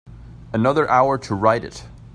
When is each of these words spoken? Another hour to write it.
Another 0.51 0.89
hour 0.89 1.19
to 1.19 1.35
write 1.35 1.63
it. 1.63 1.83